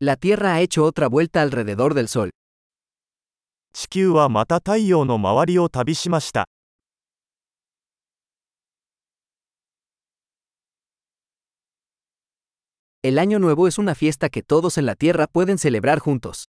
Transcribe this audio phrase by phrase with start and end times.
[0.00, 2.30] La Tierra ha hecho otra vuelta alrededor del Sol.
[3.72, 6.48] 地球はまた太陽の周りを旅しました
[13.02, 16.46] El Año Nuevo es una fiesta que todos en la Tierra pueden celebrar juntos.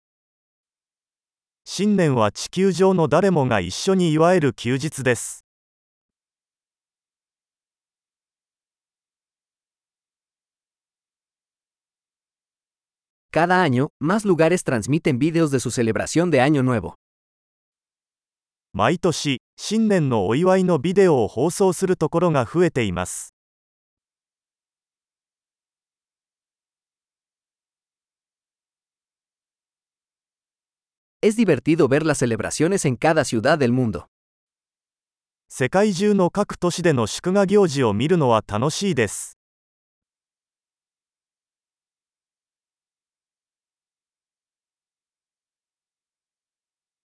[1.67, 5.43] 新年は地球上の誰もが一緒に祝える休日です
[13.34, 16.96] Cada año, más lugares transmiten vídeos de su celebración de Año Nuevo.
[18.74, 23.34] 毎年新年のお祝いのビデオを放送するところが増えています
[31.22, 34.08] Es divertido ver las celebraciones en cada ciudad del mundo.
[35.50, 39.38] 世界中の各都市での祝賀行事を見るのは楽しいです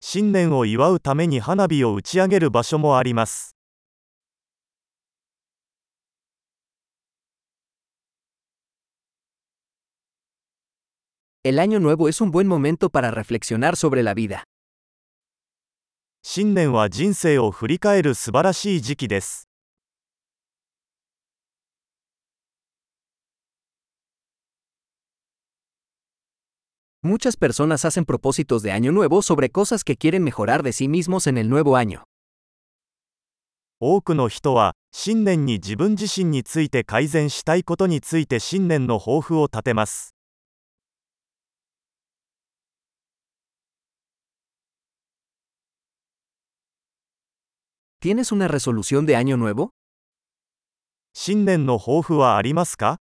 [0.00, 3.56] 新年を祝うために花火を打ち上げる場所もあります
[11.44, 14.42] El Año Nuevo es un buen momento para reflexionar sobre la vida.
[16.24, 19.48] 新年は人生を振り返る素晴らしい時期です
[27.05, 31.25] Muchas personas hacen propósitos de Año Nuevo sobre cosas que quieren mejorar de sí mismos
[31.25, 32.03] en el nuevo año.
[33.83, 40.13] 多くの人は新年に自分自身について改善したいことについて新年の抱負を立てます
[47.99, 49.71] ¿Tienes una resolución de Año Nuevo?
[51.13, 52.99] 新年の抱負はありますか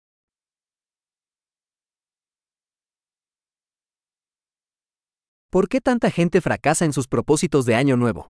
[5.52, 8.28] ¿Por qué tanta gente fracasa en sus propósitos de Año Nuevo?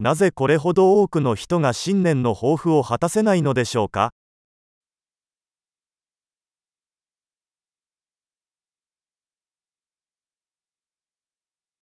[0.00, 4.12] なぜこれほど多くの人が新年の抱負を果たせないのでしょうか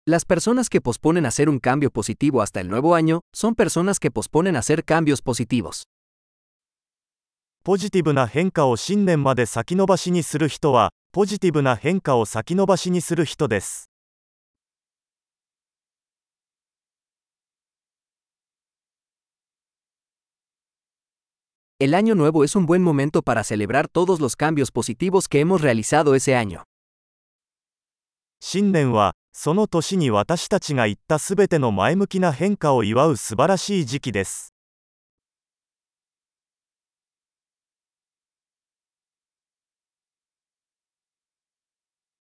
[0.07, 4.11] Las personas que posponen hacer un cambio positivo hasta el nuevo año son personas que
[4.11, 5.85] posponen hacer cambios positivos.
[7.63, 13.90] ポジティブな変化を新年まで先延ばしにする人は ポジティブな変化を先延ばしにする人です
[21.80, 25.62] El año nuevo es un buen momento para celebrar todos los cambios positivos que hemos
[25.62, 26.64] realizado ese año.
[28.42, 34.55] 新年はその年に私たちが言ったすべての前向きな変化を祝う素晴らしい時期です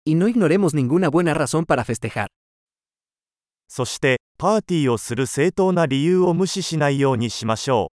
[0.07, 2.29] Y no ignoremos ninguna buena razón para festejar.
[3.67, 7.96] そしてパーティーをする正当な理由を無視しないようにしましょう